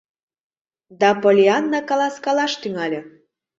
[0.99, 3.01] Да Поллианна каласкалаш тӱҥале.